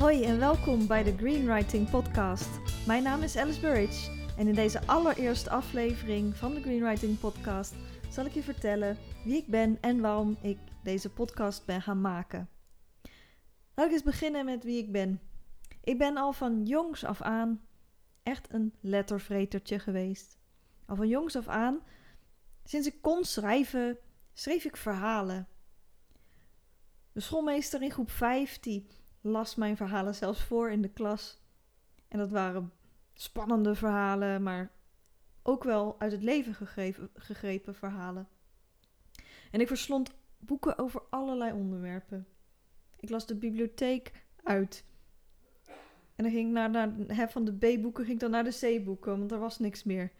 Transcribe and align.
Hoi 0.00 0.24
en 0.24 0.38
welkom 0.38 0.86
bij 0.86 1.02
de 1.02 1.16
Greenwriting 1.16 1.90
Podcast. 1.90 2.48
Mijn 2.86 3.02
naam 3.02 3.22
is 3.22 3.36
Alice 3.36 3.60
Burridge 3.60 4.10
en 4.36 4.46
in 4.48 4.54
deze 4.54 4.86
allereerste 4.86 5.50
aflevering 5.50 6.36
van 6.36 6.54
de 6.54 6.60
Greenwriting 6.60 7.18
Podcast 7.18 7.74
zal 8.10 8.24
ik 8.24 8.32
je 8.32 8.42
vertellen 8.42 8.96
wie 9.24 9.36
ik 9.36 9.46
ben 9.46 9.78
en 9.80 10.00
waarom 10.00 10.36
ik 10.42 10.58
deze 10.82 11.10
podcast 11.10 11.66
ben 11.66 11.82
gaan 11.82 12.00
maken. 12.00 12.48
Laat 13.74 13.86
ik 13.86 13.92
eens 13.92 14.02
beginnen 14.02 14.44
met 14.44 14.64
wie 14.64 14.78
ik 14.78 14.92
ben. 14.92 15.20
Ik 15.84 15.98
ben 15.98 16.16
al 16.16 16.32
van 16.32 16.64
jongs 16.64 17.04
af 17.04 17.22
aan 17.22 17.60
echt 18.22 18.52
een 18.52 18.74
lettervretertje 18.80 19.78
geweest. 19.78 20.38
Al 20.86 20.96
van 20.96 21.08
jongs 21.08 21.36
af 21.36 21.48
aan, 21.48 21.80
sinds 22.64 22.86
ik 22.86 23.02
kon 23.02 23.24
schrijven, 23.24 23.98
schreef 24.32 24.64
ik 24.64 24.76
verhalen. 24.76 25.48
De 27.12 27.20
schoolmeester 27.20 27.82
in 27.82 27.90
groep 27.90 28.10
5 28.10 28.60
die 28.60 28.86
las 29.20 29.54
mijn 29.54 29.76
verhalen 29.76 30.14
zelfs 30.14 30.42
voor 30.42 30.70
in 30.70 30.82
de 30.82 30.88
klas. 30.88 31.40
En 32.08 32.18
dat 32.18 32.30
waren 32.30 32.72
spannende 33.12 33.74
verhalen, 33.74 34.42
maar 34.42 34.70
ook 35.42 35.64
wel 35.64 36.00
uit 36.00 36.12
het 36.12 36.22
leven 36.22 36.54
gegrepen, 36.54 37.10
gegrepen 37.14 37.74
verhalen. 37.74 38.28
En 39.50 39.60
ik 39.60 39.66
verslond 39.66 40.10
boeken 40.38 40.78
over 40.78 41.02
allerlei 41.10 41.52
onderwerpen. 41.52 42.26
Ik 42.96 43.10
las 43.10 43.26
de 43.26 43.34
bibliotheek 43.34 44.12
uit. 44.42 44.84
En 46.16 46.24
dan 46.24 46.30
ging 46.30 46.46
ik 46.46 46.52
naar, 46.52 46.70
naar 46.70 47.30
van 47.30 47.44
de 47.44 47.56
B-boeken 47.56 48.04
ging 48.04 48.14
ik 48.14 48.20
dan 48.20 48.30
naar 48.30 48.44
de 48.44 48.78
C-boeken, 48.80 49.18
want 49.18 49.32
er 49.32 49.38
was 49.38 49.58
niks 49.58 49.84
meer. 49.84 50.12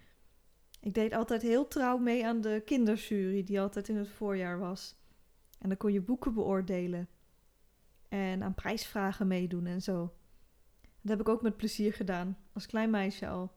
Ik 0.80 0.94
deed 0.94 1.12
altijd 1.12 1.42
heel 1.42 1.68
trouw 1.68 1.98
mee 1.98 2.26
aan 2.26 2.40
de 2.40 2.62
kinderjury, 2.64 3.44
die 3.44 3.60
altijd 3.60 3.88
in 3.88 3.96
het 3.96 4.08
voorjaar 4.08 4.58
was. 4.58 4.96
En 5.58 5.68
dan 5.68 5.78
kon 5.78 5.92
je 5.92 6.00
boeken 6.00 6.34
beoordelen. 6.34 7.08
En 8.10 8.42
aan 8.42 8.54
prijsvragen 8.54 9.26
meedoen 9.26 9.66
en 9.66 9.82
zo. 9.82 10.14
Dat 10.80 11.10
heb 11.10 11.20
ik 11.20 11.28
ook 11.28 11.42
met 11.42 11.56
plezier 11.56 11.92
gedaan, 11.92 12.38
als 12.52 12.66
klein 12.66 12.90
meisje 12.90 13.28
al. 13.28 13.52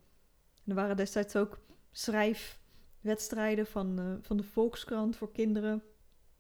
Er 0.66 0.76
waren 0.76 0.98
destijds 0.98 1.36
ook 1.36 1.60
schrijfwedstrijden 1.92 3.68
van, 3.68 4.00
uh, 4.00 4.14
van 4.22 4.38
de 4.38 4.44
Volkskrant 4.44 5.16
voor 5.16 5.32
kinderen. 5.32 5.84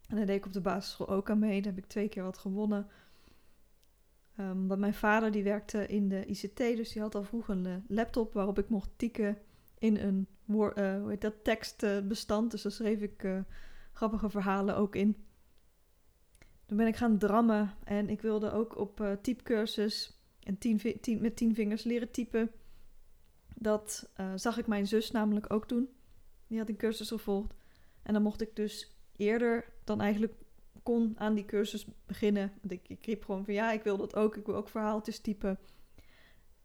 En 0.07 0.15
daar 0.15 0.25
deed 0.25 0.37
ik 0.37 0.45
op 0.45 0.53
de 0.53 0.61
basisschool 0.61 1.09
ook 1.09 1.29
aan 1.29 1.39
mee. 1.39 1.61
Daar 1.61 1.73
heb 1.73 1.83
ik 1.83 1.89
twee 1.89 2.09
keer 2.09 2.23
wat 2.23 2.37
gewonnen. 2.37 2.87
Um, 4.39 4.67
want 4.67 4.79
mijn 4.79 4.93
vader 4.93 5.31
die 5.31 5.43
werkte 5.43 5.87
in 5.87 6.09
de 6.09 6.25
ICT, 6.25 6.57
dus 6.57 6.91
die 6.91 7.01
had 7.01 7.15
al 7.15 7.23
vroeg 7.23 7.47
een 7.47 7.65
uh, 7.65 7.75
laptop 7.87 8.33
waarop 8.33 8.59
ik 8.59 8.69
mocht 8.69 8.89
tikken 8.95 9.37
in 9.77 9.97
een 9.97 10.27
uh, 10.47 10.65
hoe 10.75 11.09
heet 11.09 11.21
dat, 11.21 11.43
tekstbestand. 11.43 12.51
dus 12.51 12.61
daar 12.61 12.71
schreef 12.71 13.01
ik 13.01 13.27
grappige 13.91 14.29
verhalen 14.29 14.75
ook 14.75 14.95
in. 14.95 15.25
Ben 16.75 16.87
ik 16.87 16.95
gaan 16.95 17.17
drammen 17.17 17.73
en 17.83 18.09
ik 18.09 18.21
wilde 18.21 18.51
ook 18.51 18.77
op 18.77 18.99
uh, 18.99 19.11
typecursus 19.21 20.19
en 20.39 20.57
tien, 20.57 20.99
tien, 21.01 21.21
met 21.21 21.35
tien 21.35 21.55
vingers 21.55 21.83
leren 21.83 22.11
typen. 22.11 22.51
Dat 23.55 24.09
zag 24.35 24.57
ik 24.57 24.67
mijn 24.67 24.87
zus 24.87 25.11
namelijk 25.11 25.53
ook 25.53 25.69
doen. 25.69 25.89
Die 26.47 26.57
had 26.57 26.69
een 26.69 26.77
cursus 26.77 27.07
gevolgd. 27.07 27.53
En 28.03 28.13
dan 28.13 28.21
mocht 28.21 28.41
ik 28.41 28.55
dus 28.55 28.97
eerder 29.15 29.65
dan 29.83 30.01
eigenlijk 30.01 30.33
kon 30.83 31.13
aan 31.19 31.33
die 31.33 31.45
cursus 31.45 31.87
beginnen. 32.05 32.51
Want 32.61 32.71
ik, 32.71 32.87
ik 32.87 33.05
riep 33.05 33.23
gewoon 33.25 33.45
van 33.45 33.53
ja, 33.53 33.71
ik 33.71 33.83
wil 33.83 33.97
dat 33.97 34.15
ook. 34.15 34.37
Ik 34.37 34.45
wil 34.45 34.55
ook 34.55 34.69
verhaaltjes 34.69 35.19
typen. 35.19 35.59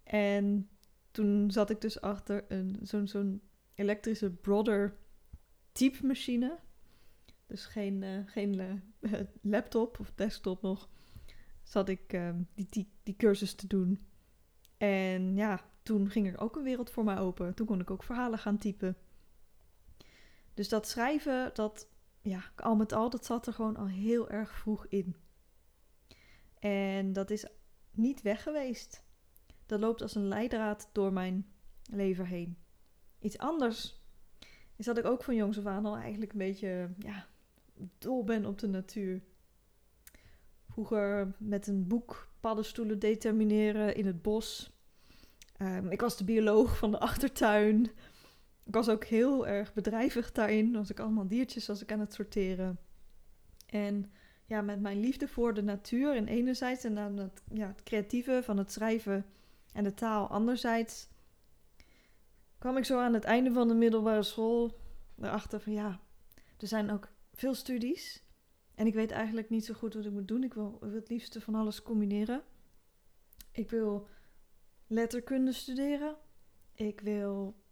En 0.03 0.69
toen 1.11 1.51
zat 1.51 1.71
ik 1.71 1.81
dus 1.81 2.01
achter 2.01 2.45
zo'n, 2.83 3.09
zo'n 3.09 3.43
elektrische 3.75 4.31
Brother 4.31 4.97
typemachine. 5.73 6.59
Dus 7.47 7.65
geen, 7.65 8.03
uh, 8.03 8.19
geen 8.27 8.83
laptop 9.43 10.01
of 10.01 10.13
desktop 10.15 10.63
nog. 10.63 10.89
Zat 11.63 11.89
ik 11.89 12.13
uh, 12.13 12.31
die, 12.55 12.67
die, 12.71 12.93
die 13.03 13.17
cursus 13.17 13.55
te 13.55 13.67
doen. 13.67 14.07
En 14.77 15.37
ja, 15.37 15.61
toen 15.83 16.11
ging 16.11 16.27
er 16.27 16.41
ook 16.41 16.57
een 16.57 16.63
wereld 16.63 16.91
voor 16.91 17.05
mij 17.05 17.19
open. 17.19 17.55
Toen 17.55 17.67
kon 17.67 17.81
ik 17.81 17.91
ook 17.91 18.03
verhalen 18.03 18.39
gaan 18.39 18.59
typen. 18.59 18.97
Dus 20.55 20.69
dat 20.69 20.89
schrijven, 20.89 21.51
dat 21.55 21.89
ja, 22.23 22.43
al 22.57 22.77
met 22.77 22.93
al, 22.93 23.11
dat 23.11 23.25
zat 23.25 23.47
er 23.47 23.53
gewoon 23.53 23.77
al 23.77 23.87
heel 23.87 24.31
erg 24.31 24.53
vroeg 24.53 24.87
in. 24.87 25.17
En 26.59 27.13
dat 27.13 27.31
is 27.31 27.47
niet 27.91 28.23
weg 28.23 28.43
geweest. 28.43 29.05
Dat 29.67 29.81
loopt 29.81 30.03
als 30.03 30.15
een 30.15 30.29
leidraad 30.29 30.91
door 30.93 31.13
mijn 31.13 31.53
leven 31.91 32.27
heen. 32.27 32.59
Iets 33.19 33.39
anders 33.39 34.03
is 34.77 34.85
dat 34.85 34.99
ik 34.99 35.05
ook 35.05 35.25
van 35.25 35.35
jongs 35.35 35.59
af 35.59 35.67
aan 35.67 35.87
al 35.87 35.97
eigenlijk 35.97 36.33
een 36.33 36.39
beetje 36.39 36.95
ja, 36.99 37.27
dol 37.99 38.25
ben 38.25 38.47
op 38.47 38.59
de 38.59 38.69
natuur. 38.69 39.23
Vroeger 40.71 41.35
met 41.39 41.67
een 41.67 41.87
boek 41.87 42.29
paddenstoelen 42.41 42.99
determineren 42.99 43.95
in 43.95 44.07
het 44.07 44.23
bos. 44.23 44.73
Um, 45.63 45.91
ik 45.91 46.01
was 46.01 46.17
de 46.17 46.25
bioloog 46.25 46.77
van 46.77 46.91
de 46.91 46.99
achtertuin. 46.99 47.85
Ik 48.65 48.75
was 48.75 48.89
ook 48.89 49.05
heel 49.05 49.47
erg 49.47 49.75
bedrijvig 49.75 50.33
daarin. 50.33 50.73
Was 50.73 50.91
ik 50.91 51.01
allemaal 51.01 51.29
diertjes 51.29 51.69
als 51.69 51.83
ik 51.83 51.93
aan 51.93 52.01
het 52.01 52.13
sorteren. 52.13 52.79
En 53.67 54.11
ja, 54.47 54.61
met 54.61 54.81
mijn 54.81 55.01
liefde 55.01 55.29
voor 55.29 55.55
de 55.55 55.63
natuur 55.63 56.17
en 56.17 56.29
enerzijds 56.29 56.85
en 56.85 56.95
dan 56.95 57.17
het, 57.17 57.43
ja, 57.53 57.67
het 57.67 57.83
creatieve 57.83 58.41
van 58.45 58.59
het 58.59 58.73
schrijven 58.73 59.27
en 59.73 59.85
de 59.85 59.95
taal 59.95 60.29
anderzijds, 60.29 61.09
kwam 62.59 62.77
ik 62.77 62.85
zo 62.85 62.99
aan 62.99 63.15
het 63.15 63.25
einde 63.25 63.53
van 63.53 63.69
de 63.69 63.75
middelbare 63.75 64.23
school 64.23 64.79
erachter 65.21 65.61
van 65.61 65.73
ja, 65.73 66.01
er 66.59 66.67
zijn 66.67 66.91
ook 66.91 67.09
veel 67.39 67.55
studies. 67.55 68.23
En 68.75 68.87
ik 68.87 68.95
weet 68.95 69.11
eigenlijk 69.11 69.51
niet 69.51 69.65
zo 69.65 69.75
goed 69.75 69.95
wat 69.95 70.05
ik 70.05 70.13
moet 70.13 70.29
doen. 70.29 70.45
Ik 70.45 70.55
wil, 70.55 70.79
wil 70.81 70.93
het 70.95 71.09
liefste 71.09 71.41
van 71.41 71.55
alles 71.55 71.83
combineren. 71.83 72.43
Ik 73.53 73.71
wil 73.71 74.09
letterkunde 74.87 75.53
studeren. 75.53 76.17
Ik 76.75 77.01
wil 77.01 77.63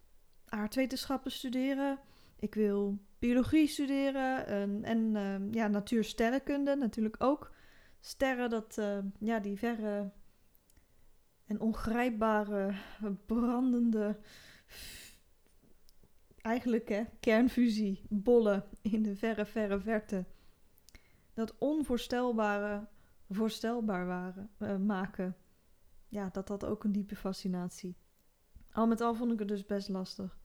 aardwetenschappen 0.45 1.31
studeren. 1.31 1.99
Ik 2.39 2.55
wil 2.55 2.99
biologie 3.19 3.67
studeren 3.67 4.47
en, 4.47 4.85
en 4.85 5.15
uh, 5.15 5.53
ja, 5.53 5.69
natuursterrenkunde 5.69 6.77
natuurlijk 6.77 7.17
ook. 7.19 7.55
Sterren, 8.01 8.51
dat, 8.51 8.77
uh, 8.79 8.99
ja, 9.19 9.41
die 9.41 9.59
verre 9.59 10.13
en 11.47 11.61
ongrijpbare, 11.61 12.75
brandende, 13.27 14.19
eigenlijk 16.47 16.89
hè, 16.89 17.03
kernfusie, 17.21 18.03
bollen 18.09 18.65
in 18.83 19.03
de 19.03 19.17
verre, 19.17 19.47
verre 19.47 19.81
verte. 19.81 20.25
Dat 21.35 21.59
onvoorstelbare 21.59 22.89
voorstelbaar 23.31 24.07
waren, 24.07 24.51
uh, 24.59 24.77
maken. 24.77 25.37
Ja, 26.09 26.29
dat 26.33 26.49
had 26.49 26.65
ook 26.65 26.85
een 26.85 26.93
diepe 26.93 27.17
fascinatie. 27.17 27.97
Al 28.73 28.87
met 28.87 29.01
al 29.01 29.15
vond 29.15 29.33
ik 29.33 29.39
het 29.39 29.49
dus 29.49 29.67
best 29.67 29.89
lastig. 29.89 30.39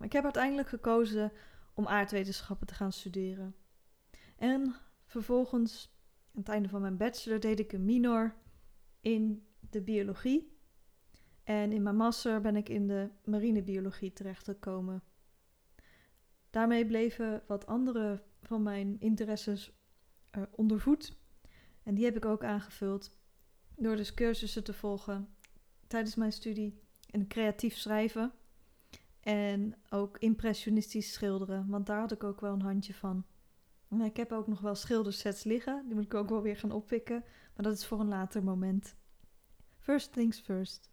Ik 0.00 0.12
heb 0.12 0.24
uiteindelijk 0.24 0.68
gekozen 0.68 1.32
om 1.74 1.86
aardwetenschappen 1.86 2.66
te 2.66 2.74
gaan 2.74 2.92
studeren. 2.92 3.54
En 4.36 4.74
vervolgens, 5.06 5.96
aan 6.34 6.40
het 6.40 6.48
einde 6.48 6.68
van 6.68 6.80
mijn 6.80 6.96
bachelor, 6.96 7.40
deed 7.40 7.58
ik 7.58 7.72
een 7.72 7.84
minor 7.84 8.34
in 9.00 9.46
de 9.70 9.82
biologie. 9.82 10.56
En 11.44 11.72
in 11.72 11.82
mijn 11.82 11.96
master 11.96 12.40
ben 12.40 12.56
ik 12.56 12.68
in 12.68 12.86
de 12.86 13.10
marinebiologie 13.24 14.12
terechtgekomen. 14.12 15.02
Daarmee 16.50 16.86
bleven 16.86 17.42
wat 17.46 17.66
andere 17.66 18.22
van 18.42 18.62
mijn 18.62 19.00
interesses 19.00 19.72
uh. 20.36 20.92
En 21.82 21.94
die 21.94 22.04
heb 22.04 22.16
ik 22.16 22.24
ook 22.24 22.44
aangevuld 22.44 23.16
door 23.76 23.96
dus 23.96 24.14
cursussen 24.14 24.64
te 24.64 24.72
volgen 24.72 25.28
tijdens 25.86 26.14
mijn 26.14 26.32
studie 26.32 26.82
in 27.10 27.28
creatief 27.28 27.76
schrijven. 27.76 28.32
En 29.20 29.74
ook 29.90 30.18
impressionistisch 30.18 31.12
schilderen, 31.12 31.66
want 31.68 31.86
daar 31.86 32.00
had 32.00 32.12
ik 32.12 32.24
ook 32.24 32.40
wel 32.40 32.52
een 32.52 32.62
handje 32.62 32.94
van. 32.94 33.26
En 33.88 34.00
ik 34.00 34.16
heb 34.16 34.32
ook 34.32 34.46
nog 34.46 34.60
wel 34.60 34.74
schildersets 34.74 35.44
liggen, 35.44 35.82
die 35.86 35.94
moet 35.94 36.04
ik 36.04 36.14
ook 36.14 36.28
wel 36.28 36.42
weer 36.42 36.56
gaan 36.56 36.72
oppikken, 36.72 37.24
maar 37.54 37.64
dat 37.64 37.76
is 37.76 37.86
voor 37.86 38.00
een 38.00 38.08
later 38.08 38.44
moment. 38.44 38.96
First 39.78 40.12
things 40.12 40.40
first. 40.40 40.90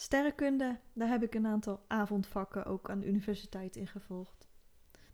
Sterrenkunde, 0.00 0.78
daar 0.92 1.08
heb 1.08 1.22
ik 1.22 1.34
een 1.34 1.46
aantal 1.46 1.84
avondvakken 1.88 2.64
ook 2.64 2.90
aan 2.90 3.00
de 3.00 3.06
universiteit 3.06 3.76
in 3.76 3.86
gevolgd. 3.86 4.48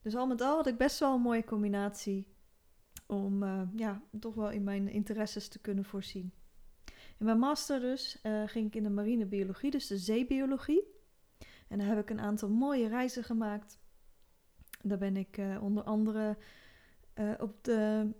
Dus 0.02 0.16
al 0.16 0.26
met 0.26 0.40
al 0.40 0.56
had 0.56 0.66
ik 0.66 0.76
best 0.76 0.98
wel 0.98 1.14
een 1.14 1.20
mooie 1.20 1.44
combinatie 1.44 2.26
om 3.06 3.42
uh, 3.42 3.62
ja, 3.76 4.02
toch 4.20 4.34
wel 4.34 4.50
in 4.50 4.64
mijn 4.64 4.88
interesses 4.88 5.48
te 5.48 5.58
kunnen 5.58 5.84
voorzien. 5.84 6.32
In 7.18 7.24
mijn 7.24 7.38
master 7.38 7.80
dus 7.80 8.20
uh, 8.22 8.42
ging 8.46 8.66
ik 8.66 8.74
in 8.74 8.82
de 8.82 8.90
marine 8.90 9.26
biologie, 9.26 9.70
dus 9.70 9.86
de 9.86 9.98
zeebiologie. 9.98 10.82
En 11.68 11.78
daar 11.78 11.88
heb 11.88 11.98
ik 11.98 12.10
een 12.10 12.20
aantal 12.20 12.48
mooie 12.48 12.88
reizen 12.88 13.24
gemaakt. 13.24 13.78
Daar 14.82 14.98
ben 14.98 15.16
ik 15.16 15.36
uh, 15.36 15.62
onder 15.62 15.82
andere 15.84 16.36
op 17.38 17.64
de, 17.64 18.10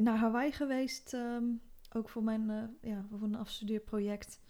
naar 0.00 0.16
Hawaii 0.16 0.52
geweest, 0.52 1.12
um, 1.12 1.62
ook 1.92 2.08
voor, 2.08 2.22
mijn, 2.22 2.76
ja, 2.80 3.06
voor 3.10 3.22
een 3.22 3.34
afstudeerproject. 3.34 4.42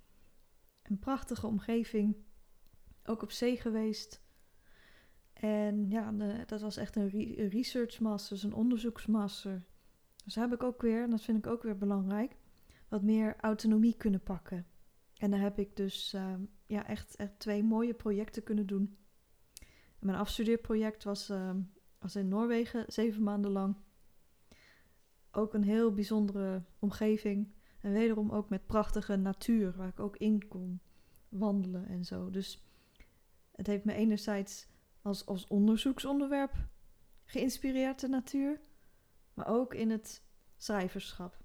Een 0.85 0.99
prachtige 0.99 1.47
omgeving. 1.47 2.17
Ook 3.05 3.23
op 3.23 3.31
zee 3.31 3.57
geweest. 3.57 4.23
En 5.33 5.91
ja, 5.91 6.13
dat 6.47 6.61
was 6.61 6.77
echt 6.77 6.97
een, 6.97 7.09
re 7.09 7.39
een 7.41 7.49
research 7.49 8.01
master, 8.01 8.45
een 8.45 8.55
onderzoeksmaster. 8.55 9.65
Dus 10.25 10.35
heb 10.35 10.53
ik 10.53 10.63
ook 10.63 10.83
weer, 10.83 11.03
en 11.03 11.11
dat 11.11 11.23
vind 11.23 11.39
ik 11.39 11.47
ook 11.47 11.63
weer 11.63 11.79
belangrijk, 11.79 12.37
wat 12.89 13.03
meer 13.03 13.37
autonomie 13.41 13.97
kunnen 13.97 14.23
pakken. 14.23 14.67
En 15.17 15.31
daar 15.31 15.41
heb 15.41 15.59
ik 15.59 15.77
dus 15.77 16.13
ehm, 16.13 16.41
ja, 16.67 16.87
echt, 16.87 17.17
echt 17.17 17.39
twee 17.39 17.63
mooie 17.63 17.95
projecten 17.95 18.43
kunnen 18.43 18.67
doen. 18.67 18.97
Mijn 19.99 20.19
afstudeerproject 20.19 21.05
was, 21.05 21.29
ehm, 21.29 21.61
was 21.99 22.17
in 22.17 22.29
Noorwegen, 22.29 22.85
zeven 22.87 23.23
maanden 23.23 23.51
lang. 23.51 23.77
Ook 25.31 25.55
een 25.55 25.65
heel 25.65 25.93
bijzondere 25.95 26.65
omgeving. 26.79 27.53
En 27.85 27.93
wederom 27.93 28.31
ook 28.31 28.49
met 28.49 28.67
prachtige 28.67 29.17
natuur, 29.17 29.77
waar 29.77 29.89
ik 29.89 30.01
ook 30.01 30.17
in 30.17 30.49
kon 30.49 30.81
wandelen 31.29 31.87
en 31.87 32.05
zo. 32.05 32.31
Dus 32.31 32.65
het 33.51 33.67
heeft 33.67 33.85
me 33.85 33.95
enerzijds 33.95 34.67
als, 35.03 35.27
als 35.27 35.47
onderzoeksonderwerp 35.47 36.53
geïnspireerd, 37.25 38.01
de 38.01 38.09
natuur. 38.09 38.61
Maar 39.35 39.47
ook 39.47 39.75
in 39.75 39.91
het 39.91 40.23
schrijverschap. 40.57 41.43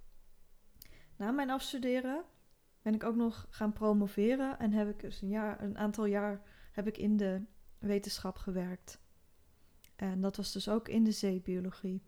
Na 1.15 1.31
mijn 1.31 1.49
afstuderen 1.49 2.23
ben 2.81 2.93
ik 2.93 3.03
ook 3.03 3.15
nog 3.15 3.47
gaan 3.49 3.73
promoveren 3.73 4.59
en 4.59 4.71
heb 4.71 4.89
ik 4.89 4.99
dus 4.99 5.21
een, 5.21 5.29
jaar, 5.29 5.61
een 5.61 5.77
aantal 5.77 6.05
jaar 6.05 6.41
heb 6.71 6.87
ik 6.87 6.97
in 6.97 7.17
de 7.17 7.41
wetenschap 7.79 8.37
gewerkt. 8.37 8.99
En 9.95 10.21
dat 10.21 10.35
was 10.35 10.51
dus 10.51 10.69
ook 10.69 10.87
in 10.87 11.03
de 11.03 11.11
zeebiologie. 11.11 12.03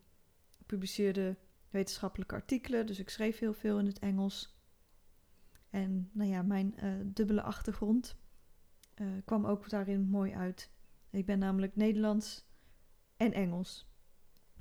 Ik 0.60 0.66
publiceerde 0.66 1.38
wetenschappelijke 1.72 2.36
artikelen, 2.36 2.86
dus 2.86 3.00
ik 3.00 3.10
schreef 3.10 3.40
heel 3.40 3.54
veel 3.54 3.80
in 3.80 3.86
het 3.86 4.00
Engels. 4.00 4.60
En 5.70 6.10
nou 6.14 6.30
ja, 6.30 6.42
mijn 6.42 6.76
uh, 6.84 6.94
dubbele 7.06 7.42
achtergrond 7.42 8.18
uh, 9.02 9.08
kwam 9.26 9.46
ook 9.46 9.70
daarin 9.70 10.10
mooi 10.10 10.34
uit. 10.34 10.72
Ik 11.10 11.26
ben 11.26 11.40
namelijk 11.40 11.76
Nederlands 11.76 12.46
en 13.18 13.34
Engels. 13.34 13.90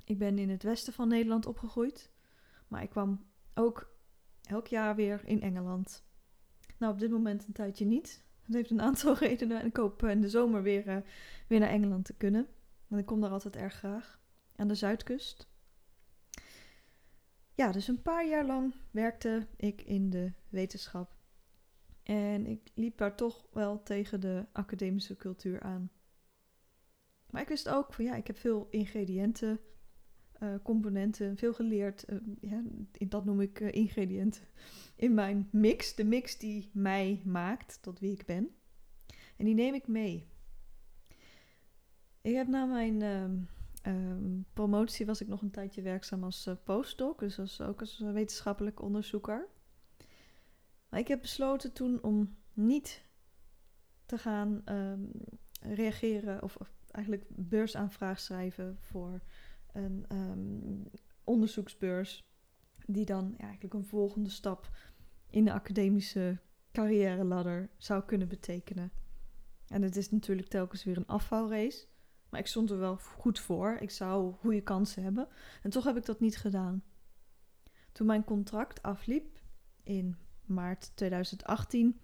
Ik 0.03 0.17
ben 0.17 0.37
in 0.37 0.49
het 0.49 0.63
westen 0.63 0.93
van 0.93 1.07
Nederland 1.07 1.45
opgegroeid, 1.45 2.11
maar 2.67 2.83
ik 2.83 2.89
kwam 2.89 3.25
ook 3.53 3.95
elk 4.41 4.67
jaar 4.67 4.95
weer 4.95 5.21
in 5.25 5.41
Engeland. 5.41 6.05
Nou, 6.77 6.93
op 6.93 6.99
dit 6.99 7.11
moment 7.11 7.47
een 7.47 7.53
tijdje 7.53 7.85
niet. 7.85 8.23
Dat 8.45 8.55
heeft 8.55 8.69
een 8.69 8.81
aantal 8.81 9.17
redenen. 9.25 9.59
En 9.59 9.65
ik 9.65 9.77
hoop 9.77 10.03
in 10.03 10.21
de 10.21 10.29
zomer 10.29 10.63
weer, 10.63 11.03
weer 11.47 11.59
naar 11.59 11.69
Engeland 11.69 12.05
te 12.05 12.13
kunnen. 12.13 12.47
Want 12.87 13.01
ik 13.01 13.07
kom 13.07 13.21
daar 13.21 13.31
altijd 13.31 13.55
erg 13.55 13.73
graag. 13.73 14.19
Aan 14.55 14.67
de 14.67 14.75
zuidkust. 14.75 15.50
Ja, 17.53 17.71
dus 17.71 17.87
een 17.87 18.01
paar 18.01 18.27
jaar 18.27 18.45
lang 18.45 18.75
werkte 18.91 19.47
ik 19.55 19.81
in 19.81 20.09
de 20.09 20.31
wetenschap. 20.49 21.15
En 22.03 22.45
ik 22.45 22.71
liep 22.73 22.97
daar 22.97 23.15
toch 23.15 23.47
wel 23.51 23.83
tegen 23.83 24.19
de 24.19 24.45
academische 24.51 25.15
cultuur 25.15 25.61
aan. 25.61 25.91
Maar 27.29 27.41
ik 27.41 27.47
wist 27.47 27.69
ook 27.69 27.93
van 27.93 28.05
ja, 28.05 28.15
ik 28.15 28.27
heb 28.27 28.37
veel 28.37 28.67
ingrediënten, 28.69 29.59
uh, 30.39 30.55
componenten, 30.63 31.37
veel 31.37 31.53
geleerd. 31.53 32.05
Uh, 32.09 32.19
ja, 32.41 32.63
dat 33.07 33.25
noem 33.25 33.41
ik 33.41 33.59
uh, 33.59 33.71
ingrediënten. 33.71 34.43
In 34.95 35.13
mijn 35.13 35.47
mix, 35.51 35.95
de 35.95 36.03
mix 36.03 36.37
die 36.37 36.69
mij 36.73 37.21
maakt 37.25 37.81
tot 37.81 37.99
wie 37.99 38.11
ik 38.11 38.25
ben. 38.25 38.49
En 39.37 39.45
die 39.45 39.53
neem 39.53 39.73
ik 39.73 39.87
mee. 39.87 40.27
Ik 42.21 42.35
heb 42.35 42.47
na 42.47 42.65
mijn 42.65 43.47
um, 43.87 44.45
promotie 44.53 45.05
was 45.05 45.21
ik 45.21 45.27
nog 45.27 45.41
een 45.41 45.51
tijdje 45.51 45.81
werkzaam 45.81 46.23
als 46.23 46.49
postdoc, 46.63 47.19
dus 47.19 47.39
als, 47.39 47.61
ook 47.61 47.79
als 47.79 47.99
wetenschappelijk 47.99 48.81
onderzoeker. 48.81 49.47
Maar 50.89 50.99
ik 50.99 51.07
heb 51.07 51.21
besloten 51.21 51.73
toen 51.73 52.03
om 52.03 52.37
niet 52.53 53.05
te 54.05 54.17
gaan 54.17 54.61
um, 54.65 55.11
reageren 55.61 56.43
of, 56.43 56.55
of, 56.55 56.73
eigenlijk 56.91 57.25
beursaanvraag 57.29 58.19
schrijven 58.19 58.77
voor 58.79 59.21
een 59.71 60.05
um, 60.11 60.83
onderzoeksbeurs. 61.23 62.23
Die 62.85 63.05
dan 63.05 63.33
ja, 63.37 63.43
eigenlijk 63.43 63.73
een 63.73 63.85
volgende 63.85 64.29
stap 64.29 64.69
in 65.29 65.45
de 65.45 65.53
academische 65.53 66.39
carrière 66.71 67.23
ladder 67.23 67.69
zou 67.77 68.03
kunnen 68.03 68.27
betekenen. 68.27 68.91
En 69.67 69.81
het 69.81 69.95
is 69.95 70.11
natuurlijk 70.11 70.47
telkens 70.47 70.83
weer 70.83 70.97
een 70.97 71.07
afvalrace. 71.07 71.87
Maar 72.31 72.39
ik 72.39 72.47
stond 72.47 72.69
er 72.69 72.79
wel 72.79 72.97
goed 72.97 73.39
voor. 73.39 73.77
Ik 73.79 73.91
zou 73.91 74.33
goede 74.33 74.61
kansen 74.61 75.03
hebben. 75.03 75.27
En 75.61 75.69
toch 75.69 75.83
heb 75.83 75.97
ik 75.97 76.05
dat 76.05 76.19
niet 76.19 76.37
gedaan. 76.37 76.83
Toen 77.91 78.07
mijn 78.07 78.23
contract 78.23 78.81
afliep 78.81 79.39
in 79.83 80.17
maart 80.45 80.91
2018 80.95 81.99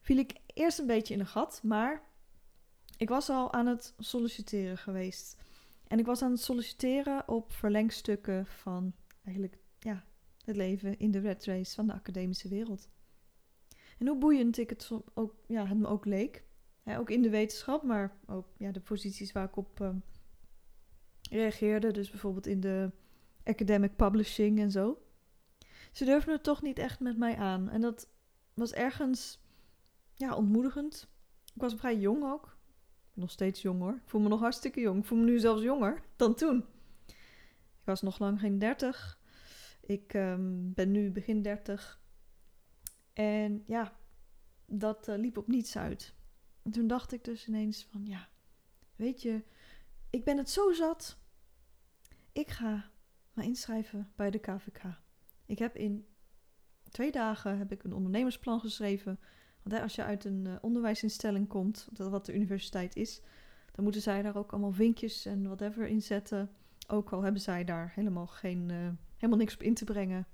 viel 0.00 0.16
ik 0.16 0.40
eerst 0.46 0.78
een 0.78 0.86
beetje 0.86 1.14
in 1.14 1.20
een 1.20 1.26
gat, 1.26 1.60
maar 1.62 2.02
ik 2.96 3.08
was 3.08 3.28
al 3.30 3.52
aan 3.52 3.66
het 3.66 3.94
solliciteren 3.98 4.78
geweest. 4.78 5.36
En 5.86 5.98
ik 5.98 6.06
was 6.06 6.22
aan 6.22 6.30
het 6.30 6.40
solliciteren 6.40 7.28
op 7.28 7.52
verlengstukken 7.52 8.46
van 8.46 8.94
eigenlijk 9.24 9.58
ja, 9.78 10.04
het 10.44 10.56
leven 10.56 10.98
in 10.98 11.10
de 11.10 11.18
red 11.18 11.44
race 11.44 11.74
van 11.74 11.86
de 11.86 11.92
academische 11.92 12.48
wereld. 12.48 12.88
En 13.98 14.06
hoe 14.06 14.18
boeiend 14.18 14.58
ik 14.58 14.70
het, 14.70 14.90
ook, 15.14 15.34
ja, 15.46 15.66
het 15.66 15.78
me 15.78 15.86
ook 15.86 16.04
leek. 16.04 16.44
Ook 16.96 17.10
in 17.10 17.22
de 17.22 17.30
wetenschap, 17.30 17.82
maar 17.82 18.16
ook 18.26 18.46
ja, 18.56 18.72
de 18.72 18.80
posities 18.80 19.32
waar 19.32 19.44
ik 19.44 19.56
op 19.56 19.80
uh, 19.80 19.90
reageerde. 21.30 21.90
Dus 21.90 22.10
bijvoorbeeld 22.10 22.46
in 22.46 22.60
de 22.60 22.90
academic 23.44 23.96
publishing 23.96 24.58
en 24.58 24.70
zo 24.70 24.98
ze 25.92 26.04
durfden 26.04 26.34
het 26.34 26.42
toch 26.42 26.62
niet 26.62 26.78
echt 26.78 27.00
met 27.00 27.16
mij 27.16 27.36
aan. 27.36 27.68
En 27.68 27.80
dat 27.80 28.08
was 28.54 28.72
ergens 28.72 29.40
ja, 30.14 30.34
ontmoedigend. 30.34 31.08
Ik 31.54 31.60
was 31.60 31.74
vrij 31.74 31.98
jong 31.98 32.24
ook. 32.24 32.56
Nog 33.12 33.30
steeds 33.30 33.62
jong 33.62 33.80
hoor. 33.80 33.94
Ik 33.94 34.08
voel 34.08 34.20
me 34.20 34.28
nog 34.28 34.40
hartstikke 34.40 34.80
jong. 34.80 34.98
Ik 34.98 35.04
voel 35.04 35.18
me 35.18 35.24
nu 35.24 35.38
zelfs 35.38 35.62
jonger 35.62 36.02
dan 36.16 36.34
toen. 36.34 36.58
Ik 37.06 37.84
was 37.84 38.02
nog 38.02 38.18
lang 38.18 38.40
geen 38.40 38.58
dertig. 38.58 39.18
Ik 39.80 40.14
um, 40.14 40.72
ben 40.74 40.90
nu 40.90 41.10
begin 41.10 41.42
dertig. 41.42 42.00
En 43.12 43.62
ja, 43.66 43.98
dat 44.66 45.08
uh, 45.08 45.16
liep 45.16 45.36
op 45.36 45.48
niets 45.48 45.76
uit. 45.76 46.14
En 46.62 46.70
toen 46.70 46.86
dacht 46.86 47.12
ik 47.12 47.24
dus 47.24 47.46
ineens 47.46 47.86
van 47.90 48.06
ja, 48.06 48.28
weet 48.96 49.22
je, 49.22 49.42
ik 50.10 50.24
ben 50.24 50.36
het 50.36 50.50
zo 50.50 50.72
zat. 50.72 51.18
Ik 52.32 52.50
ga 52.50 52.90
me 53.32 53.42
inschrijven 53.42 54.12
bij 54.16 54.30
de 54.30 54.38
KVK. 54.38 54.82
Ik 55.46 55.58
heb 55.58 55.76
in 55.76 56.06
twee 56.90 57.12
dagen 57.12 57.58
heb 57.58 57.72
ik 57.72 57.82
een 57.82 57.92
ondernemersplan 57.92 58.60
geschreven. 58.60 59.18
Want 59.62 59.74
hè, 59.74 59.82
als 59.82 59.94
je 59.94 60.04
uit 60.04 60.24
een 60.24 60.44
uh, 60.46 60.54
onderwijsinstelling 60.60 61.48
komt, 61.48 61.88
wat 61.96 62.26
de 62.26 62.34
universiteit 62.34 62.96
is, 62.96 63.20
dan 63.72 63.84
moeten 63.84 64.02
zij 64.02 64.22
daar 64.22 64.36
ook 64.36 64.52
allemaal 64.52 64.72
vinkjes 64.72 65.26
en 65.26 65.42
whatever 65.42 65.86
in 65.86 66.02
zetten. 66.02 66.50
Ook 66.88 67.12
al 67.12 67.22
hebben 67.22 67.40
zij 67.40 67.64
daar 67.64 67.92
helemaal, 67.94 68.26
geen, 68.26 68.68
uh, 68.68 68.88
helemaal 69.14 69.38
niks 69.38 69.54
op 69.54 69.62
in 69.62 69.74
te 69.74 69.84
brengen. 69.84 70.26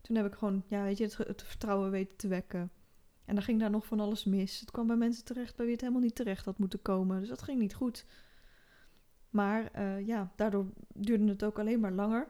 Toen 0.00 0.16
heb 0.16 0.26
ik 0.26 0.34
gewoon, 0.34 0.64
ja, 0.66 0.82
weet 0.82 0.98
je, 0.98 1.04
het, 1.04 1.42
vertrouwen 1.42 1.90
weten 1.90 2.16
te 2.16 2.28
wekken. 2.28 2.70
En 3.24 3.34
dan 3.34 3.44
ging 3.44 3.60
daar 3.60 3.70
nog 3.70 3.86
van 3.86 4.00
alles 4.00 4.24
mis. 4.24 4.60
Het 4.60 4.70
kwam 4.70 4.86
bij 4.86 4.96
mensen 4.96 5.24
terecht 5.24 5.56
bij 5.56 5.64
wie 5.64 5.74
het 5.74 5.82
helemaal 5.82 6.02
niet 6.02 6.14
terecht 6.14 6.44
had 6.44 6.58
moeten 6.58 6.82
komen. 6.82 7.20
Dus 7.20 7.28
dat 7.28 7.42
ging 7.42 7.58
niet 7.58 7.74
goed. 7.74 8.06
Maar 9.30 9.70
uh, 9.76 10.06
ja, 10.06 10.32
daardoor 10.36 10.66
duurde 10.94 11.28
het 11.28 11.44
ook 11.44 11.58
alleen 11.58 11.80
maar 11.80 11.92
langer. 11.92 12.28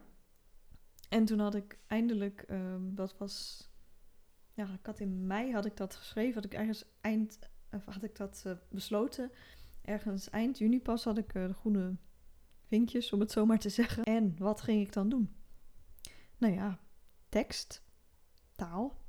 En 1.09 1.25
toen 1.25 1.39
had 1.39 1.55
ik 1.55 1.79
eindelijk, 1.87 2.45
um, 2.51 2.95
dat 2.95 3.17
was, 3.19 3.69
ja, 4.55 4.65
ik 4.65 4.87
had 4.87 5.01
in 5.01 5.27
mei 5.27 5.53
had 5.53 5.65
ik 5.65 5.77
dat 5.77 5.95
geschreven, 5.95 6.35
had 6.35 6.45
ik 6.45 6.55
ergens 6.55 6.85
eind, 7.01 7.39
of 7.71 7.85
had 7.85 8.03
ik 8.03 8.17
dat 8.17 8.45
uh, 8.47 8.53
besloten. 8.69 9.31
Ergens 9.83 10.31
eind 10.31 10.59
juni 10.59 10.81
pas 10.81 11.05
had 11.05 11.19
ik 11.19 11.35
uh, 11.35 11.47
de 11.47 11.55
groene 11.55 11.97
vinkjes, 12.63 13.13
om 13.13 13.21
het 13.21 13.31
zo 13.31 13.47
maar 13.47 13.59
te 13.59 13.69
zeggen. 13.69 14.03
En 14.03 14.35
wat 14.39 14.61
ging 14.61 14.87
ik 14.87 14.93
dan 14.93 15.09
doen? 15.09 15.35
Nou 16.39 16.55
ja, 16.55 16.79
tekst, 17.29 17.83
taal, 18.53 19.04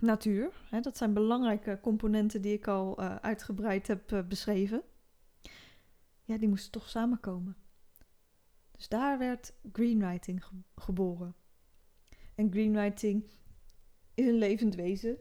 natuur. 0.00 0.52
Hè, 0.70 0.80
dat 0.80 0.96
zijn 0.96 1.12
belangrijke 1.12 1.78
componenten 1.82 2.42
die 2.42 2.52
ik 2.52 2.66
al 2.66 3.00
uh, 3.00 3.16
uitgebreid 3.16 3.86
heb 3.86 4.24
beschreven. 4.28 4.82
Ja, 6.24 6.38
die 6.38 6.48
moesten 6.48 6.70
toch 6.70 6.88
samenkomen. 6.88 7.56
Dus 8.70 8.88
daar 8.88 9.18
werd 9.18 9.54
greenwriting 9.72 10.44
ge 10.44 10.54
geboren. 10.76 11.34
En 12.34 12.50
greenwriting 12.50 13.30
is 14.14 14.26
een 14.26 14.38
levend 14.38 14.74
wezen. 14.74 15.16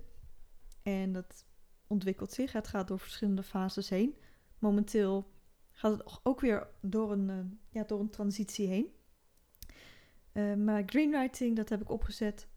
En 0.81 1.11
dat 1.11 1.45
ontwikkelt 1.87 2.31
zich. 2.31 2.51
Het 2.51 2.67
gaat 2.67 2.87
door 2.87 2.99
verschillende 2.99 3.43
fases 3.43 3.89
heen. 3.89 4.15
Momenteel 4.59 5.31
gaat 5.71 5.97
het 5.97 6.19
ook 6.23 6.39
weer 6.39 6.67
door 6.81 7.11
een, 7.11 7.29
uh, 7.29 7.39
ja, 7.69 7.83
door 7.83 7.99
een 7.99 8.09
transitie 8.09 8.67
heen. 8.67 8.89
Maar 10.63 10.83
greenwriting, 10.85 11.55
dat 11.55 11.69
heb 11.69 11.81
ik 11.81 11.89
opgezet 11.89 12.47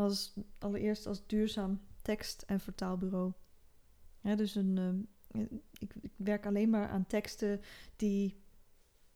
als, 0.00 0.34
allereerst 0.58 1.06
als 1.06 1.26
duurzaam 1.26 1.80
tekst- 2.02 2.42
en 2.42 2.60
vertaalbureau. 2.60 3.32
Dus 4.22 4.54
een, 4.54 5.06
uh, 5.32 5.42
ik, 5.78 5.94
ik 6.00 6.12
werk 6.16 6.46
alleen 6.46 6.70
maar 6.70 6.88
aan 6.88 7.06
teksten 7.06 7.60
die 7.96 8.42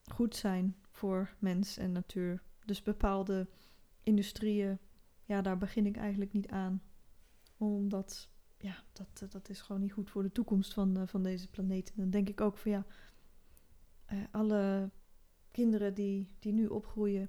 goed 0.05 0.37
zijn 0.37 0.77
voor 0.91 1.35
mens 1.39 1.77
en 1.77 1.93
natuur. 1.93 2.43
Dus 2.65 2.83
bepaalde 2.83 3.49
industrieën, 4.03 4.79
ja, 5.25 5.43
daar 5.43 5.59
begin 5.59 5.87
ik 5.87 5.97
eigenlijk 5.97 6.33
niet 6.33 6.49
aan. 6.49 6.83
Omdat, 7.57 8.31
ja, 8.59 8.85
dat, 8.93 9.33
dat 9.33 9.49
is 9.49 9.61
gewoon 9.61 9.83
niet 9.83 9.93
goed 9.93 10.11
voor 10.11 10.23
de 10.23 10.33
toekomst 10.33 10.73
van, 10.73 10.99
uh, 10.99 11.07
van 11.07 11.23
deze 11.23 11.51
planeet. 11.51 11.89
En 11.89 11.97
dan 11.97 12.11
denk 12.11 12.29
ik 12.29 12.41
ook 12.41 12.59
van 12.59 12.71
ja, 12.71 12.87
uh, 14.13 14.25
alle 14.31 14.91
kinderen 15.51 15.95
die, 15.95 16.35
die 16.39 16.53
nu 16.53 16.67
opgroeien 16.67 17.29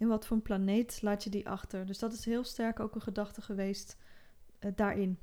in 0.00 0.08
wat 0.08 0.26
voor 0.26 0.36
een 0.36 0.42
planeet 0.42 1.02
laat 1.02 1.24
je 1.24 1.30
die 1.30 1.48
achter. 1.48 1.86
Dus 1.86 1.98
dat 1.98 2.12
is 2.12 2.24
heel 2.24 2.44
sterk 2.44 2.80
ook 2.80 2.94
een 2.94 3.00
gedachte 3.00 3.42
geweest 3.42 3.96
uh, 4.60 4.72
daarin. 4.74 5.18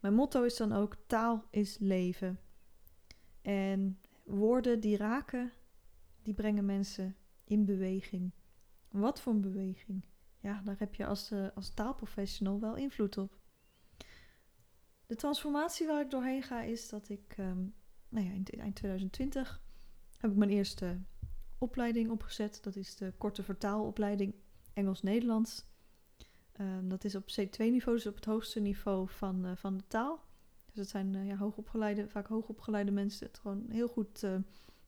Mijn 0.00 0.14
motto 0.14 0.42
is 0.42 0.56
dan 0.56 0.72
ook: 0.72 0.96
taal 1.06 1.44
is 1.50 1.78
leven. 1.78 2.40
En 3.42 4.00
woorden 4.24 4.80
die 4.80 4.96
raken, 4.96 5.52
die 6.22 6.34
brengen 6.34 6.64
mensen 6.64 7.16
in 7.44 7.64
beweging. 7.64 8.32
Wat 8.88 9.20
voor 9.20 9.32
een 9.32 9.40
beweging? 9.40 10.04
Ja, 10.40 10.60
daar 10.64 10.78
heb 10.78 10.94
je 10.94 11.06
als, 11.06 11.32
uh, 11.32 11.46
als 11.54 11.74
taalprofessional 11.74 12.60
wel 12.60 12.76
invloed 12.76 13.18
op. 13.18 13.38
De 15.06 15.14
transformatie 15.16 15.86
waar 15.86 16.00
ik 16.00 16.10
doorheen 16.10 16.42
ga 16.42 16.62
is 16.62 16.88
dat 16.88 17.08
ik, 17.08 17.36
um, 17.38 17.74
nou 18.08 18.26
ja, 18.26 18.30
eind 18.58 18.76
2020 18.76 19.62
heb 20.16 20.30
ik 20.30 20.36
mijn 20.36 20.50
eerste 20.50 21.00
opleiding 21.60 22.10
opgezet. 22.10 22.58
Dat 22.62 22.76
is 22.76 22.96
de 22.96 23.12
korte 23.18 23.42
vertaalopleiding 23.42 24.34
Engels-Nederlands. 24.72 25.64
Um, 26.60 26.88
dat 26.88 27.04
is 27.04 27.14
op 27.14 27.22
C2-niveau, 27.22 27.96
dus 27.96 28.06
op 28.06 28.14
het 28.14 28.24
hoogste 28.24 28.60
niveau 28.60 29.08
van, 29.08 29.46
uh, 29.46 29.52
van 29.56 29.76
de 29.76 29.86
taal. 29.86 30.24
Dus 30.66 30.78
het 30.78 30.88
zijn 30.88 31.14
uh, 31.14 31.26
ja, 31.26 31.36
hoogopgeleide, 31.36 32.08
vaak 32.08 32.26
hoogopgeleide 32.26 32.90
mensen. 32.90 33.26
Het 33.26 33.38
gewoon 33.38 33.64
heel 33.68 33.88
goed 33.88 34.22
uh, 34.22 34.34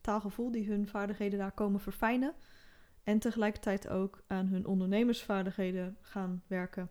taalgevoel 0.00 0.50
die 0.50 0.68
hun 0.68 0.88
vaardigheden 0.88 1.38
daar 1.38 1.52
komen 1.52 1.80
verfijnen. 1.80 2.34
En 3.02 3.18
tegelijkertijd 3.18 3.88
ook 3.88 4.22
aan 4.26 4.46
hun 4.46 4.66
ondernemersvaardigheden 4.66 5.96
gaan 6.00 6.42
werken. 6.46 6.90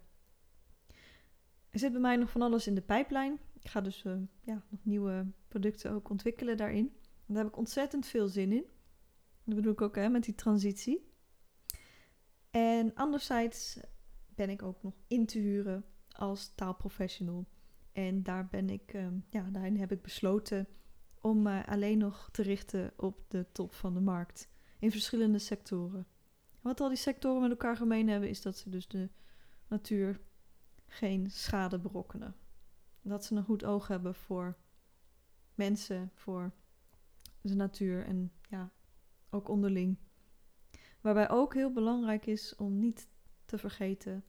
Er 1.70 1.80
zit 1.80 1.92
bij 1.92 2.02
mij 2.02 2.16
nog 2.16 2.30
van 2.30 2.42
alles 2.42 2.68
in 2.68 2.76
de 2.76 2.82
pijplijn. 2.82 3.40
Ik 3.60 3.70
ga 3.70 3.82
dus 3.82 4.02
ja, 4.42 4.64
nog 4.70 4.80
nieuwe 4.84 5.26
producten 5.48 5.92
ook 5.92 6.10
ontwikkelen 6.10 6.58
daarin. 6.58 6.96
Daar 7.26 7.38
heb 7.38 7.48
ik 7.48 7.58
ontzettend 7.58 8.06
veel 8.06 8.28
zin 8.28 8.52
in. 8.52 8.66
Dat 9.52 9.60
bedoel 9.60 9.76
ik 9.76 9.82
ook 9.82 9.96
hè, 9.96 10.10
met 10.10 10.24
die 10.24 10.36
transitie. 10.36 11.12
En 12.50 12.94
anderzijds 12.94 13.80
ben 14.28 14.50
ik 14.50 14.62
ook 14.62 14.84
nog 14.84 14.94
in 15.08 15.26
te 15.26 15.40
huren 15.40 15.86
als 16.10 16.56
taalprofessional. 16.56 17.48
En 17.92 18.24
daar 18.24 18.48
ben 18.48 18.70
ik, 18.70 18.94
uh, 18.94 19.08
ja, 19.30 19.50
daarin 19.50 19.78
heb 19.78 19.92
ik 19.92 20.02
besloten 20.02 20.68
om 21.22 21.42
mij 21.42 21.66
alleen 21.66 21.98
nog 21.98 22.30
te 22.32 22.42
richten 22.42 22.94
op 22.98 23.26
de 23.28 23.46
top 23.52 23.74
van 23.74 23.94
de 23.94 24.00
markt. 24.00 24.50
In 24.80 24.92
verschillende 24.92 25.40
sectoren. 25.40 26.08
Wat 26.62 26.80
al 26.80 26.88
die 26.88 26.98
sectoren 26.98 27.42
met 27.42 27.52
elkaar 27.52 27.76
gemeen 27.76 28.10
hebben, 28.10 28.30
is 28.30 28.42
dat 28.42 28.58
ze 28.58 28.70
dus 28.70 28.88
de 28.88 29.10
natuur 29.68 30.22
geen 30.86 31.32
schade 31.32 31.80
berokkenen. 31.80 32.36
Dat 33.02 33.26
ze 33.26 33.36
een 33.36 33.44
goed 33.44 33.64
oog 33.64 33.88
hebben 33.88 34.16
voor 34.16 34.58
mensen, 35.56 36.12
voor 36.14 36.54
de 37.42 37.56
natuur 37.56 38.06
en 38.06 38.32
ja, 38.50 38.72
ook 39.32 39.48
onderling. 39.50 39.98
Waarbij 41.02 41.30
ook 41.30 41.54
heel 41.54 41.72
belangrijk 41.72 42.26
is 42.26 42.56
om 42.56 42.80
niet 42.80 43.08
te 43.46 43.58
vergeten 43.58 44.24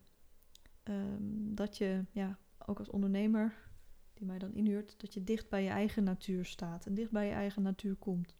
um, 0.84 1.54
dat 1.54 1.76
je, 1.76 2.04
ja, 2.10 2.38
ook 2.66 2.78
als 2.78 2.90
ondernemer 2.90 3.70
die 4.14 4.26
mij 4.26 4.38
dan 4.38 4.54
inhuurt, 4.54 5.00
dat 5.00 5.14
je 5.14 5.24
dicht 5.24 5.48
bij 5.48 5.62
je 5.62 5.70
eigen 5.70 6.04
natuur 6.04 6.44
staat 6.44 6.86
en 6.86 6.94
dicht 6.94 7.10
bij 7.10 7.26
je 7.26 7.32
eigen 7.32 7.62
natuur 7.62 7.96
komt. 7.96 8.36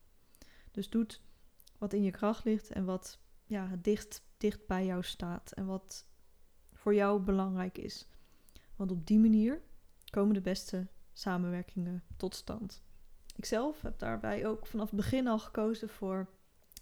Dus 0.71 0.90
doet 0.90 1.23
wat 1.78 1.92
in 1.92 2.02
je 2.02 2.11
kracht 2.11 2.45
ligt 2.45 2.71
en 2.71 2.85
wat 2.85 3.21
ja, 3.47 3.78
dicht, 3.83 4.23
dicht 4.37 4.66
bij 4.66 4.87
jou 4.87 5.02
staat 5.02 5.52
en 5.52 5.66
wat 5.66 6.07
voor 6.73 6.95
jou 6.95 7.21
belangrijk 7.21 7.78
is. 7.78 8.09
Want 8.76 8.90
op 8.90 9.07
die 9.07 9.19
manier 9.19 9.62
komen 10.11 10.35
de 10.35 10.40
beste 10.40 10.87
samenwerkingen 11.12 12.02
tot 12.16 12.35
stand. 12.35 12.83
Ikzelf 13.37 13.83
heb 13.83 13.99
daarbij 13.99 14.47
ook 14.47 14.66
vanaf 14.66 14.90
het 14.90 14.97
begin 14.97 15.26
al 15.26 15.38
gekozen 15.38 15.88
voor 15.88 16.28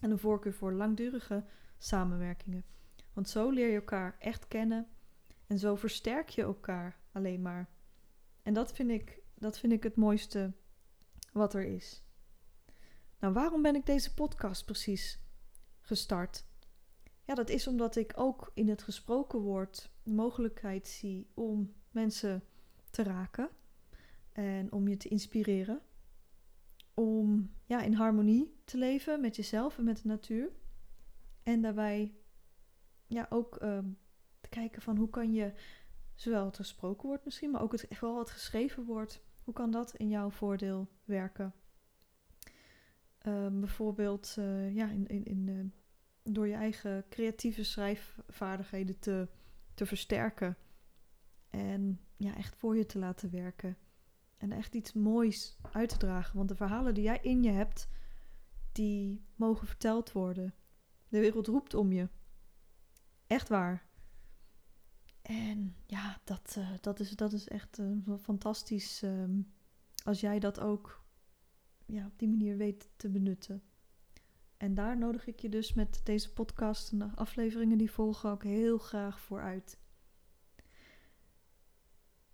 en 0.01 0.11
een 0.11 0.19
voorkeur 0.19 0.55
voor 0.55 0.73
langdurige 0.73 1.45
samenwerkingen. 1.79 2.65
Want 3.13 3.29
zo 3.29 3.51
leer 3.51 3.69
je 3.69 3.75
elkaar 3.75 4.17
echt 4.19 4.49
kennen 4.49 4.89
en 5.47 5.59
zo 5.59 5.75
versterk 5.75 6.29
je 6.29 6.43
elkaar 6.43 7.01
alleen 7.13 7.43
maar. 7.43 7.69
En 8.43 8.53
dat 8.53 8.73
vind 8.73 8.91
ik, 8.91 9.23
dat 9.35 9.59
vind 9.59 9.73
ik 9.73 9.83
het 9.83 9.97
mooiste 9.97 10.53
wat 11.33 11.55
er 11.55 11.65
is. 11.65 12.03
Nou, 13.19 13.33
waarom 13.33 13.63
ben 13.63 13.75
ik 13.75 13.87
deze 13.87 14.15
podcast 14.15 14.65
precies 14.65 15.21
gestart? 15.81 16.45
Ja, 17.25 17.35
dat 17.35 17.49
is 17.49 17.67
omdat 17.67 17.97
ik 17.97 18.13
ook 18.17 18.51
in 18.55 18.69
het 18.69 18.83
gesproken 18.83 19.39
woord 19.39 19.91
de 20.03 20.11
mogelijkheid 20.11 20.89
zie 20.89 21.31
om 21.35 21.75
mensen 21.91 22.45
te 22.91 23.03
raken 23.03 23.51
en 24.33 24.73
om 24.73 24.89
je 24.89 24.97
te 24.97 25.09
inspireren. 25.09 25.83
Ja, 27.65 27.83
in 27.83 27.93
harmonie 27.93 28.61
te 28.65 28.79
leven 28.79 29.21
met 29.21 29.37
jezelf 29.37 29.79
en 29.79 29.85
met 29.85 30.03
de 30.03 30.09
natuur. 30.09 30.51
En 31.43 31.61
daarbij 31.61 32.15
ja, 33.07 33.27
ook 33.29 33.57
ehm, 33.57 33.89
te 34.41 34.49
kijken 34.49 34.83
van 34.83 34.97
hoe 34.97 35.11
kan 35.11 35.33
je 35.33 35.53
zowel 36.15 36.45
het 36.45 36.57
gesproken 36.57 37.09
woord 37.09 37.25
misschien, 37.25 37.51
maar 37.51 37.63
ook 37.63 37.73
het, 37.73 37.87
vooral 37.91 38.19
het 38.19 38.31
geschreven 38.31 38.85
woord, 38.85 39.21
hoe 39.45 39.55
kan 39.55 39.71
dat 39.71 39.95
in 39.95 40.09
jouw 40.09 40.31
voordeel 40.31 40.89
werken? 41.05 41.55
Um, 43.27 43.61
bijvoorbeeld 43.61 44.37
uh, 44.39 44.75
ja, 44.75 44.91
in, 44.91 45.07
in, 45.07 45.25
in, 45.25 45.47
uh, 45.49 45.65
door 46.35 46.49
je 46.49 46.55
eigen 46.55 47.05
creatieve 47.09 47.65
schrijfvaardigheden 47.65 48.99
te, 48.99 49.29
te 49.75 49.87
versterken. 49.87 50.57
En 51.51 52.01
ja, 52.17 52.37
echt 52.37 52.57
voor 52.57 52.77
je 52.77 52.87
te 52.87 52.99
laten 52.99 53.31
werken. 53.31 53.77
En 54.41 54.53
echt 54.53 54.75
iets 54.75 54.93
moois 54.93 55.59
uit 55.73 55.89
te 55.89 55.97
dragen. 55.97 56.37
Want 56.37 56.49
de 56.49 56.55
verhalen 56.55 56.95
die 56.95 57.03
jij 57.03 57.19
in 57.23 57.43
je 57.43 57.51
hebt, 57.51 57.89
die 58.73 59.25
mogen 59.35 59.67
verteld 59.67 60.13
worden. 60.13 60.55
De 61.09 61.21
wereld 61.21 61.47
roept 61.47 61.75
om 61.75 61.93
je. 61.93 62.09
Echt 63.27 63.49
waar. 63.49 63.89
En 65.23 65.77
ja, 65.87 66.21
dat, 66.25 66.55
uh, 66.59 66.71
dat, 66.81 67.01
is, 67.01 67.11
dat 67.11 67.33
is 67.33 67.49
echt 67.49 67.79
uh, 67.79 68.15
fantastisch 68.21 69.03
um, 69.03 69.53
als 70.05 70.21
jij 70.21 70.39
dat 70.39 70.61
ook 70.61 71.05
ja, 71.87 72.07
op 72.07 72.19
die 72.19 72.29
manier 72.29 72.57
weet 72.57 72.89
te 72.97 73.09
benutten. 73.09 73.63
En 74.57 74.75
daar 74.75 74.99
nodig 74.99 75.27
ik 75.27 75.41
je 75.41 75.49
dus 75.49 75.73
met 75.73 76.01
deze 76.05 76.33
podcast 76.33 76.93
en 76.93 76.99
de 76.99 77.11
afleveringen 77.15 77.79
die 77.79 77.91
volgen 77.91 78.31
ook 78.31 78.43
heel 78.45 78.79
graag 78.79 79.21
voor 79.21 79.41
uit. 79.41 79.79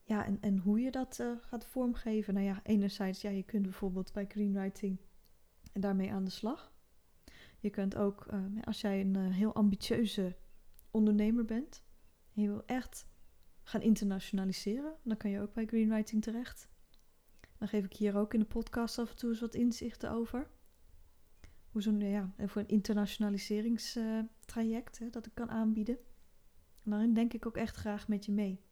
Ja, 0.09 0.25
en, 0.25 0.41
en 0.41 0.59
hoe 0.59 0.81
je 0.81 0.91
dat 0.91 1.19
uh, 1.21 1.33
gaat 1.41 1.67
vormgeven. 1.67 2.35
Nou 2.35 2.47
ja, 2.47 2.61
enerzijds, 2.63 3.21
ja, 3.21 3.31
je 3.31 3.43
kunt 3.43 3.63
bijvoorbeeld 3.63 4.13
bij 4.13 4.25
greenwriting 4.29 5.01
en 5.73 5.81
daarmee 5.81 6.13
aan 6.13 6.25
de 6.25 6.31
slag. 6.31 6.73
Je 7.59 7.71
kunt 7.71 7.97
ook, 7.97 8.27
als 8.65 8.81
jij 8.81 9.01
een 9.01 9.17
heel 9.17 9.55
ambitieuze 9.55 10.37
ondernemer 10.91 11.45
bent 11.45 11.85
en 12.35 12.43
je 12.43 12.49
wil 12.49 12.67
echt 12.67 13.07
gaan 13.63 13.83
internationaliseren, 13.83 14.97
dan 15.03 15.17
kan 15.17 15.31
je 15.31 15.41
ook 15.41 15.53
bij 15.53 15.67
Greenwriting 15.67 16.23
terecht. 16.23 16.69
Dan 17.59 17.69
geef 17.69 17.85
ik 17.85 17.93
hier 17.93 18.17
ook 18.17 18.35
in 18.35 18.41
de 18.41 18.47
podcast 18.47 18.99
af 18.99 19.11
en 19.11 19.17
toe 19.17 19.31
eens 19.31 19.41
wat 19.41 19.55
inzichten 19.55 20.11
over. 20.11 20.51
Hoe 21.71 21.83
zo'n, 21.83 22.01
ja, 22.01 22.35
voor 22.39 22.63
een 22.63 22.69
internationaliseringstraject 22.69 25.01
uh, 25.01 25.13
dat 25.13 25.27
ik 25.27 25.35
kan 25.35 25.51
aanbieden. 25.51 25.99
En 26.83 26.91
daarin 26.91 27.15
denk 27.15 27.33
ik 27.33 27.47
ook 27.47 27.57
echt 27.57 27.77
graag 27.77 28.09
met 28.09 28.25
je 28.25 28.33
mee. 28.33 28.65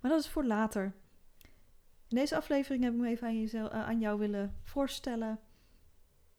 Maar 0.00 0.10
dat 0.10 0.20
is 0.20 0.28
voor 0.28 0.44
later. 0.44 0.94
In 2.08 2.16
deze 2.16 2.36
aflevering 2.36 2.84
heb 2.84 2.92
ik 2.92 2.98
me 2.98 3.08
even 3.08 3.26
aan, 3.26 3.40
jezelf, 3.40 3.72
uh, 3.72 3.86
aan 3.86 4.00
jou 4.00 4.18
willen 4.18 4.54
voorstellen. 4.62 5.40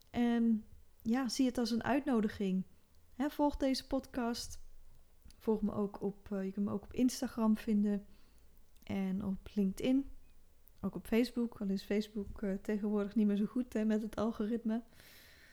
En 0.09 0.65
ja, 1.01 1.29
zie 1.29 1.45
het 1.45 1.57
als 1.57 1.71
een 1.71 1.83
uitnodiging. 1.83 2.63
Volg 3.17 3.57
deze 3.57 3.87
podcast. 3.87 4.59
Volg 5.37 5.61
me 5.61 5.73
ook 5.73 6.01
op, 6.01 6.29
uh, 6.33 6.43
je 6.43 6.51
kunt 6.51 6.65
me 6.65 6.71
ook 6.71 6.83
op 6.83 6.93
Instagram 6.93 7.57
vinden 7.57 8.05
en 8.83 9.25
op 9.25 9.49
LinkedIn. 9.53 10.09
Ook 10.81 10.95
op 10.95 11.07
Facebook, 11.07 11.61
al 11.61 11.67
is 11.67 11.83
Facebook 11.83 12.41
uh, 12.41 12.53
tegenwoordig 12.61 13.15
niet 13.15 13.27
meer 13.27 13.35
zo 13.35 13.45
goed 13.45 13.73
hè, 13.73 13.85
met 13.85 14.01
het 14.01 14.15
algoritme. 14.15 14.83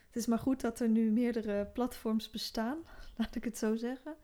Het 0.06 0.16
is 0.16 0.26
maar 0.26 0.38
goed 0.38 0.61
dat 0.61 0.80
er 0.80 0.88
nu 0.88 1.11
meerdere 1.11 1.66
platforms 1.66 2.30
bestaan, 2.30 2.78
laat 3.16 3.34
ik 3.34 3.44
het 3.44 3.58
zo 3.58 3.76
zeggen. 3.76 4.16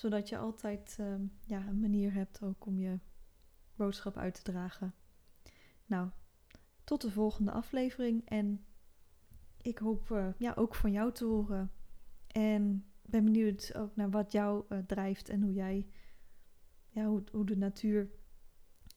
Zodat 0.00 0.28
je 0.28 0.38
altijd 0.38 0.96
uh, 1.00 1.14
ja, 1.46 1.66
een 1.66 1.80
manier 1.80 2.12
hebt 2.12 2.42
ook 2.42 2.66
om 2.66 2.78
je 2.78 2.98
boodschap 3.74 4.16
uit 4.16 4.34
te 4.34 4.42
dragen. 4.42 4.94
Nou, 5.86 6.10
tot 6.84 7.00
de 7.00 7.10
volgende 7.10 7.50
aflevering 7.50 8.28
en 8.28 8.64
ik 9.56 9.78
hoop 9.78 10.10
uh, 10.10 10.28
ja, 10.38 10.52
ook 10.56 10.74
van 10.74 10.92
jou 10.92 11.12
te 11.12 11.24
horen. 11.24 11.72
En 12.26 12.84
ben 13.02 13.24
benieuwd 13.24 13.74
ook 13.74 13.96
naar 13.96 14.10
wat 14.10 14.32
jou 14.32 14.64
uh, 14.68 14.78
drijft 14.78 15.28
en 15.28 15.42
hoe 15.42 15.52
jij, 15.52 15.86
ja, 16.88 17.06
hoe, 17.06 17.22
hoe 17.32 17.46
de 17.46 17.56
natuur 17.56 18.10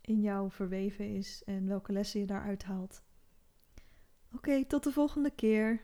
in 0.01 0.22
jou 0.22 0.51
verweven 0.51 1.15
is 1.15 1.43
en 1.43 1.67
welke 1.67 1.91
lessen 1.91 2.19
je 2.19 2.25
daaruit 2.25 2.63
haalt. 2.63 3.03
Oké, 4.33 4.65
tot 4.65 4.83
de 4.83 4.91
volgende 4.91 5.31
keer. 5.31 5.81